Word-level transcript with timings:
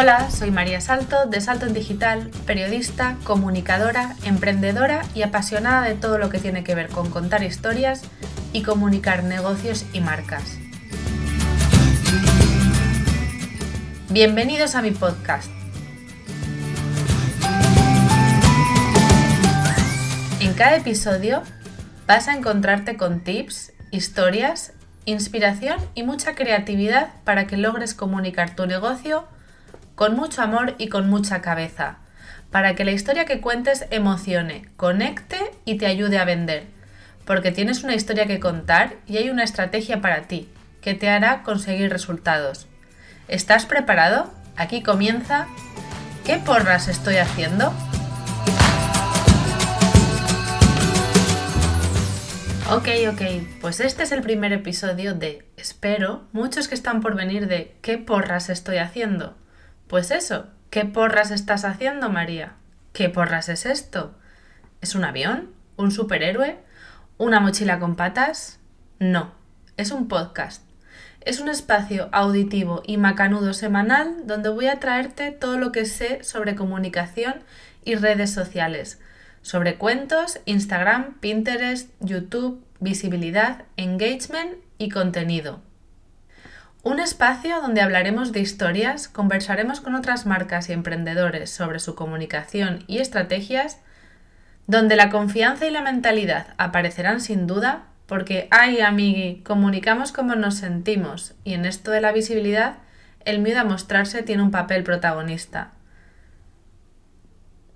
Hola, 0.00 0.30
soy 0.30 0.52
María 0.52 0.80
Salto 0.80 1.26
de 1.26 1.40
Salto 1.40 1.66
en 1.66 1.74
Digital, 1.74 2.30
periodista, 2.46 3.16
comunicadora, 3.24 4.14
emprendedora 4.22 5.02
y 5.12 5.22
apasionada 5.22 5.82
de 5.82 5.96
todo 5.96 6.18
lo 6.18 6.30
que 6.30 6.38
tiene 6.38 6.62
que 6.62 6.76
ver 6.76 6.88
con 6.88 7.10
contar 7.10 7.42
historias 7.42 8.02
y 8.52 8.62
comunicar 8.62 9.24
negocios 9.24 9.86
y 9.92 10.00
marcas. 10.00 10.56
Bienvenidos 14.08 14.76
a 14.76 14.82
mi 14.82 14.92
podcast. 14.92 15.50
En 20.38 20.54
cada 20.54 20.76
episodio 20.76 21.42
vas 22.06 22.28
a 22.28 22.36
encontrarte 22.36 22.96
con 22.96 23.18
tips, 23.18 23.72
historias, 23.90 24.74
inspiración 25.06 25.80
y 25.96 26.04
mucha 26.04 26.36
creatividad 26.36 27.08
para 27.24 27.48
que 27.48 27.56
logres 27.56 27.94
comunicar 27.94 28.54
tu 28.54 28.64
negocio 28.64 29.26
con 29.98 30.14
mucho 30.14 30.42
amor 30.42 30.76
y 30.78 30.90
con 30.90 31.10
mucha 31.10 31.42
cabeza, 31.42 31.96
para 32.52 32.76
que 32.76 32.84
la 32.84 32.92
historia 32.92 33.24
que 33.24 33.40
cuentes 33.40 33.84
emocione, 33.90 34.68
conecte 34.76 35.40
y 35.64 35.76
te 35.76 35.86
ayude 35.86 36.18
a 36.18 36.24
vender, 36.24 36.66
porque 37.24 37.50
tienes 37.50 37.82
una 37.82 37.96
historia 37.96 38.26
que 38.26 38.38
contar 38.38 38.94
y 39.08 39.16
hay 39.16 39.28
una 39.28 39.42
estrategia 39.42 40.00
para 40.00 40.28
ti, 40.28 40.48
que 40.82 40.94
te 40.94 41.10
hará 41.10 41.42
conseguir 41.42 41.90
resultados. 41.90 42.68
¿Estás 43.26 43.66
preparado? 43.66 44.32
Aquí 44.56 44.84
comienza 44.84 45.48
¿Qué 46.24 46.36
porras 46.36 46.86
estoy 46.86 47.16
haciendo? 47.16 47.72
Ok, 52.70 52.88
ok, 53.12 53.22
pues 53.60 53.80
este 53.80 54.04
es 54.04 54.12
el 54.12 54.20
primer 54.22 54.52
episodio 54.52 55.14
de, 55.14 55.44
espero, 55.56 56.28
muchos 56.30 56.68
que 56.68 56.76
están 56.76 57.00
por 57.00 57.16
venir 57.16 57.48
de 57.48 57.74
¿qué 57.82 57.98
porras 57.98 58.48
estoy 58.48 58.76
haciendo? 58.76 59.34
Pues 59.88 60.10
eso, 60.10 60.48
¿qué 60.68 60.84
porras 60.84 61.30
estás 61.30 61.64
haciendo, 61.64 62.10
María? 62.10 62.52
¿Qué 62.92 63.08
porras 63.08 63.48
es 63.48 63.64
esto? 63.64 64.14
¿Es 64.82 64.94
un 64.94 65.02
avión? 65.02 65.48
¿Un 65.76 65.92
superhéroe? 65.92 66.58
¿Una 67.16 67.40
mochila 67.40 67.78
con 67.78 67.96
patas? 67.96 68.60
No, 68.98 69.32
es 69.78 69.90
un 69.90 70.06
podcast. 70.06 70.62
Es 71.22 71.40
un 71.40 71.48
espacio 71.48 72.10
auditivo 72.12 72.82
y 72.86 72.98
macanudo 72.98 73.54
semanal 73.54 74.26
donde 74.26 74.50
voy 74.50 74.66
a 74.66 74.78
traerte 74.78 75.30
todo 75.32 75.56
lo 75.56 75.72
que 75.72 75.86
sé 75.86 76.22
sobre 76.22 76.54
comunicación 76.54 77.36
y 77.82 77.94
redes 77.94 78.30
sociales, 78.30 79.00
sobre 79.40 79.76
cuentos, 79.76 80.40
Instagram, 80.44 81.14
Pinterest, 81.20 81.88
YouTube, 82.00 82.62
visibilidad, 82.78 83.64
engagement 83.78 84.52
y 84.76 84.90
contenido. 84.90 85.62
Un 86.88 87.00
espacio 87.00 87.60
donde 87.60 87.82
hablaremos 87.82 88.32
de 88.32 88.40
historias, 88.40 89.08
conversaremos 89.08 89.82
con 89.82 89.94
otras 89.94 90.24
marcas 90.24 90.70
y 90.70 90.72
emprendedores 90.72 91.50
sobre 91.50 91.80
su 91.80 91.94
comunicación 91.94 92.82
y 92.86 92.96
estrategias, 92.96 93.76
donde 94.66 94.96
la 94.96 95.10
confianza 95.10 95.66
y 95.66 95.70
la 95.70 95.82
mentalidad 95.82 96.54
aparecerán 96.56 97.20
sin 97.20 97.46
duda, 97.46 97.88
porque, 98.06 98.48
ay, 98.50 98.80
amigui, 98.80 99.42
comunicamos 99.42 100.12
como 100.12 100.34
nos 100.34 100.54
sentimos 100.54 101.34
y 101.44 101.52
en 101.52 101.66
esto 101.66 101.90
de 101.90 102.00
la 102.00 102.10
visibilidad, 102.10 102.78
el 103.26 103.40
miedo 103.40 103.60
a 103.60 103.64
mostrarse 103.64 104.22
tiene 104.22 104.42
un 104.42 104.50
papel 104.50 104.82
protagonista. 104.82 105.72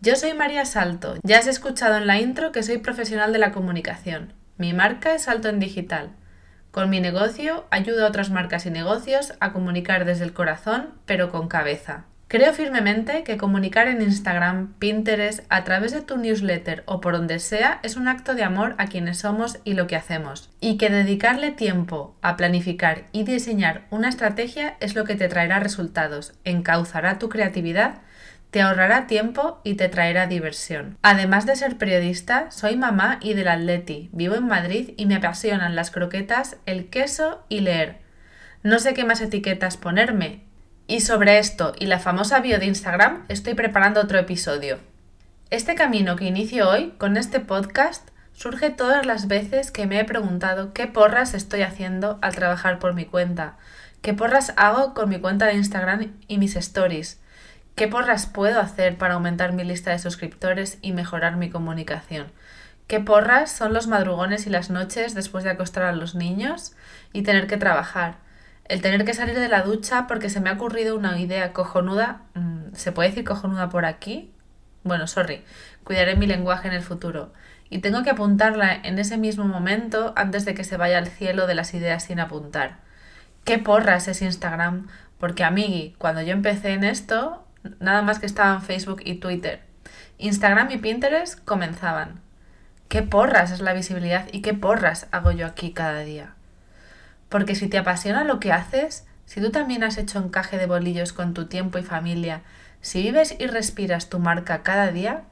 Yo 0.00 0.16
soy 0.16 0.32
María 0.32 0.64
Salto, 0.64 1.16
ya 1.22 1.40
has 1.40 1.46
escuchado 1.46 1.98
en 1.98 2.06
la 2.06 2.20
intro 2.20 2.52
que 2.52 2.62
soy 2.62 2.78
profesional 2.78 3.34
de 3.34 3.38
la 3.38 3.52
comunicación. 3.52 4.32
Mi 4.56 4.72
marca 4.72 5.14
es 5.14 5.24
Salto 5.24 5.50
en 5.50 5.60
Digital. 5.60 6.12
Con 6.74 6.90
mi 6.90 6.98
negocio 6.98 7.66
ayudo 7.70 8.04
a 8.04 8.08
otras 8.08 8.30
marcas 8.30 8.66
y 8.66 8.70
negocios 8.72 9.34
a 9.38 9.52
comunicar 9.52 10.04
desde 10.04 10.24
el 10.24 10.32
corazón, 10.32 10.88
pero 11.06 11.30
con 11.30 11.46
cabeza. 11.46 12.06
Creo 12.26 12.52
firmemente 12.52 13.22
que 13.22 13.36
comunicar 13.36 13.86
en 13.86 14.02
Instagram, 14.02 14.72
Pinterest, 14.80 15.44
a 15.50 15.62
través 15.62 15.92
de 15.92 16.02
tu 16.02 16.16
newsletter 16.16 16.82
o 16.86 17.00
por 17.00 17.16
donde 17.16 17.38
sea 17.38 17.78
es 17.84 17.94
un 17.94 18.08
acto 18.08 18.34
de 18.34 18.42
amor 18.42 18.74
a 18.78 18.86
quienes 18.88 19.18
somos 19.18 19.60
y 19.62 19.74
lo 19.74 19.86
que 19.86 19.94
hacemos, 19.94 20.50
y 20.60 20.76
que 20.76 20.90
dedicarle 20.90 21.52
tiempo 21.52 22.16
a 22.22 22.36
planificar 22.36 23.04
y 23.12 23.22
diseñar 23.22 23.86
una 23.90 24.08
estrategia 24.08 24.76
es 24.80 24.96
lo 24.96 25.04
que 25.04 25.14
te 25.14 25.28
traerá 25.28 25.60
resultados, 25.60 26.34
encauzará 26.42 27.20
tu 27.20 27.28
creatividad 27.28 27.98
te 28.54 28.62
ahorrará 28.62 29.08
tiempo 29.08 29.60
y 29.64 29.74
te 29.74 29.88
traerá 29.88 30.28
diversión. 30.28 30.96
Además 31.02 31.44
de 31.44 31.56
ser 31.56 31.76
periodista, 31.76 32.52
soy 32.52 32.76
mamá 32.76 33.18
y 33.20 33.34
del 33.34 33.48
atleti, 33.48 34.10
vivo 34.12 34.36
en 34.36 34.46
Madrid 34.46 34.94
y 34.96 35.06
me 35.06 35.16
apasionan 35.16 35.74
las 35.74 35.90
croquetas, 35.90 36.58
el 36.64 36.88
queso 36.88 37.44
y 37.48 37.62
leer. 37.62 37.98
No 38.62 38.78
sé 38.78 38.94
qué 38.94 39.02
más 39.02 39.20
etiquetas 39.20 39.76
ponerme. 39.76 40.44
Y 40.86 41.00
sobre 41.00 41.40
esto 41.40 41.72
y 41.80 41.86
la 41.86 41.98
famosa 41.98 42.38
bio 42.38 42.60
de 42.60 42.66
Instagram 42.66 43.24
estoy 43.28 43.54
preparando 43.54 44.00
otro 44.00 44.20
episodio. 44.20 44.78
Este 45.50 45.74
camino 45.74 46.14
que 46.14 46.26
inicio 46.26 46.70
hoy 46.70 46.94
con 46.96 47.16
este 47.16 47.40
podcast 47.40 48.10
surge 48.34 48.70
todas 48.70 49.04
las 49.04 49.26
veces 49.26 49.72
que 49.72 49.88
me 49.88 49.98
he 49.98 50.04
preguntado 50.04 50.72
qué 50.72 50.86
porras 50.86 51.34
estoy 51.34 51.62
haciendo 51.62 52.20
al 52.22 52.36
trabajar 52.36 52.78
por 52.78 52.94
mi 52.94 53.04
cuenta, 53.04 53.56
qué 54.00 54.14
porras 54.14 54.52
hago 54.56 54.94
con 54.94 55.08
mi 55.08 55.18
cuenta 55.18 55.46
de 55.46 55.54
Instagram 55.54 56.12
y 56.28 56.38
mis 56.38 56.54
stories, 56.54 57.18
¿Qué 57.74 57.88
porras 57.88 58.26
puedo 58.26 58.60
hacer 58.60 58.96
para 58.98 59.14
aumentar 59.14 59.52
mi 59.52 59.64
lista 59.64 59.90
de 59.90 59.98
suscriptores 59.98 60.78
y 60.80 60.92
mejorar 60.92 61.36
mi 61.36 61.50
comunicación? 61.50 62.28
¿Qué 62.86 63.00
porras 63.00 63.50
son 63.50 63.72
los 63.72 63.88
madrugones 63.88 64.46
y 64.46 64.50
las 64.50 64.70
noches 64.70 65.12
después 65.12 65.42
de 65.42 65.50
acostar 65.50 65.82
a 65.82 65.92
los 65.92 66.14
niños 66.14 66.76
y 67.12 67.22
tener 67.22 67.48
que 67.48 67.56
trabajar? 67.56 68.18
El 68.66 68.80
tener 68.80 69.04
que 69.04 69.12
salir 69.12 69.38
de 69.38 69.48
la 69.48 69.62
ducha 69.62 70.06
porque 70.06 70.30
se 70.30 70.40
me 70.40 70.50
ha 70.50 70.52
ocurrido 70.52 70.96
una 70.96 71.18
idea 71.18 71.52
cojonuda. 71.52 72.22
Mm, 72.34 72.74
¿Se 72.74 72.92
puede 72.92 73.08
decir 73.08 73.24
cojonuda 73.24 73.70
por 73.70 73.86
aquí? 73.86 74.32
Bueno, 74.84 75.08
sorry, 75.08 75.42
cuidaré 75.82 76.14
mi 76.14 76.28
lenguaje 76.28 76.68
en 76.68 76.74
el 76.74 76.82
futuro. 76.82 77.32
Y 77.70 77.78
tengo 77.78 78.04
que 78.04 78.10
apuntarla 78.10 78.72
en 78.72 79.00
ese 79.00 79.16
mismo 79.16 79.46
momento 79.46 80.12
antes 80.14 80.44
de 80.44 80.54
que 80.54 80.62
se 80.62 80.76
vaya 80.76 80.98
al 80.98 81.08
cielo 81.08 81.48
de 81.48 81.56
las 81.56 81.74
ideas 81.74 82.04
sin 82.04 82.20
apuntar. 82.20 82.76
¿Qué 83.42 83.58
porras 83.58 84.06
es 84.06 84.22
Instagram? 84.22 84.86
Porque 85.18 85.42
a 85.42 85.50
mí, 85.50 85.96
cuando 85.98 86.22
yo 86.22 86.32
empecé 86.32 86.72
en 86.72 86.84
esto, 86.84 87.43
nada 87.80 88.02
más 88.02 88.18
que 88.18 88.26
estaban 88.26 88.62
Facebook 88.62 89.02
y 89.04 89.16
Twitter. 89.16 89.60
Instagram 90.18 90.70
y 90.70 90.78
Pinterest 90.78 91.44
comenzaban. 91.44 92.20
¿Qué 92.88 93.02
porras 93.02 93.50
es 93.50 93.60
la 93.60 93.72
visibilidad 93.72 94.26
y 94.32 94.42
qué 94.42 94.54
porras 94.54 95.08
hago 95.10 95.32
yo 95.32 95.46
aquí 95.46 95.72
cada 95.72 96.00
día? 96.00 96.34
Porque 97.28 97.54
si 97.54 97.68
te 97.68 97.78
apasiona 97.78 98.24
lo 98.24 98.38
que 98.38 98.52
haces, 98.52 99.04
si 99.26 99.40
tú 99.40 99.50
también 99.50 99.82
has 99.82 99.98
hecho 99.98 100.18
encaje 100.18 100.58
de 100.58 100.66
bolillos 100.66 101.12
con 101.12 101.34
tu 101.34 101.46
tiempo 101.46 101.78
y 101.78 101.82
familia, 101.82 102.42
si 102.80 103.02
vives 103.02 103.34
y 103.38 103.46
respiras 103.46 104.08
tu 104.08 104.18
marca 104.18 104.62
cada 104.62 104.92
día, 104.92 105.22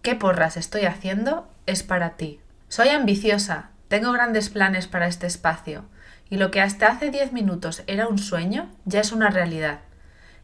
¿qué 0.00 0.14
porras 0.14 0.56
estoy 0.56 0.86
haciendo? 0.86 1.48
Es 1.66 1.82
para 1.82 2.16
ti. 2.16 2.40
Soy 2.68 2.88
ambiciosa, 2.88 3.68
tengo 3.88 4.12
grandes 4.12 4.48
planes 4.48 4.86
para 4.86 5.06
este 5.06 5.26
espacio, 5.26 5.84
y 6.30 6.38
lo 6.38 6.50
que 6.50 6.62
hasta 6.62 6.86
hace 6.86 7.10
10 7.10 7.32
minutos 7.32 7.84
era 7.86 8.08
un 8.08 8.18
sueño, 8.18 8.70
ya 8.86 9.00
es 9.00 9.12
una 9.12 9.28
realidad. 9.28 9.80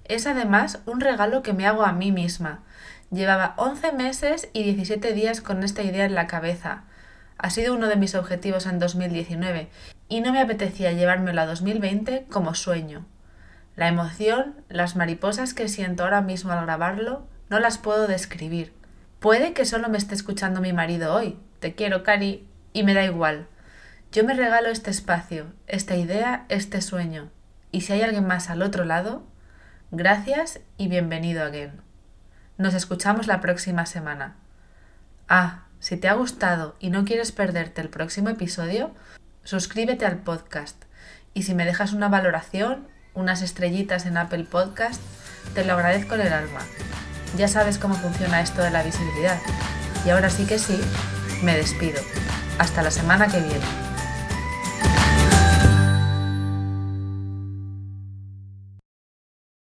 Es 0.08 0.26
además 0.26 0.80
un 0.86 1.00
regalo 1.00 1.42
que 1.42 1.52
me 1.52 1.66
hago 1.66 1.84
a 1.84 1.92
mí 1.92 2.12
misma. 2.12 2.60
Llevaba 3.10 3.54
11 3.58 3.92
meses 3.92 4.48
y 4.54 4.62
17 4.64 5.12
días 5.12 5.42
con 5.42 5.62
esta 5.62 5.82
idea 5.82 6.06
en 6.06 6.14
la 6.14 6.26
cabeza. 6.26 6.84
Ha 7.36 7.50
sido 7.50 7.74
uno 7.74 7.86
de 7.88 7.96
mis 7.96 8.14
objetivos 8.14 8.66
en 8.66 8.78
2019 8.78 9.68
y 10.08 10.20
no 10.20 10.32
me 10.32 10.40
apetecía 10.40 10.92
llevármelo 10.92 11.42
a 11.42 11.46
2020 11.46 12.26
como 12.30 12.54
sueño. 12.54 13.06
La 13.76 13.88
emoción, 13.88 14.56
las 14.68 14.96
mariposas 14.96 15.54
que 15.54 15.68
siento 15.68 16.02
ahora 16.02 16.22
mismo 16.22 16.52
al 16.52 16.64
grabarlo, 16.64 17.26
no 17.50 17.60
las 17.60 17.78
puedo 17.78 18.06
describir. 18.06 18.72
Puede 19.20 19.52
que 19.52 19.66
solo 19.66 19.88
me 19.88 19.98
esté 19.98 20.14
escuchando 20.14 20.60
mi 20.60 20.72
marido 20.72 21.14
hoy. 21.14 21.38
Te 21.60 21.74
quiero, 21.74 22.02
Cari, 22.02 22.48
y 22.72 22.82
me 22.82 22.94
da 22.94 23.04
igual. 23.04 23.46
Yo 24.10 24.24
me 24.24 24.34
regalo 24.34 24.68
este 24.68 24.90
espacio, 24.90 25.52
esta 25.66 25.96
idea, 25.96 26.46
este 26.48 26.80
sueño. 26.80 27.30
Y 27.70 27.82
si 27.82 27.92
hay 27.92 28.02
alguien 28.02 28.26
más 28.26 28.48
al 28.48 28.62
otro 28.62 28.84
lado, 28.84 29.22
Gracias 29.90 30.60
y 30.76 30.88
bienvenido 30.88 31.42
again. 31.42 31.80
Nos 32.58 32.74
escuchamos 32.74 33.26
la 33.26 33.40
próxima 33.40 33.86
semana. 33.86 34.36
Ah, 35.30 35.62
si 35.80 35.96
te 35.96 36.08
ha 36.08 36.12
gustado 36.12 36.76
y 36.78 36.90
no 36.90 37.06
quieres 37.06 37.32
perderte 37.32 37.80
el 37.80 37.88
próximo 37.88 38.28
episodio, 38.28 38.90
suscríbete 39.44 40.04
al 40.04 40.18
podcast 40.18 40.84
y 41.32 41.44
si 41.44 41.54
me 41.54 41.64
dejas 41.64 41.94
una 41.94 42.10
valoración, 42.10 42.86
unas 43.14 43.40
estrellitas 43.40 44.04
en 44.04 44.18
Apple 44.18 44.44
Podcast, 44.44 45.00
te 45.54 45.64
lo 45.64 45.72
agradezco 45.72 46.16
en 46.16 46.20
el 46.20 46.34
alma. 46.34 46.60
Ya 47.38 47.48
sabes 47.48 47.78
cómo 47.78 47.94
funciona 47.94 48.42
esto 48.42 48.60
de 48.60 48.70
la 48.70 48.82
visibilidad. 48.82 49.38
Y 50.04 50.10
ahora 50.10 50.28
sí 50.28 50.44
que 50.44 50.58
sí, 50.58 50.78
me 51.42 51.56
despido. 51.56 52.02
Hasta 52.58 52.82
la 52.82 52.90
semana 52.90 53.28
que 53.28 53.40
viene. 53.40 53.87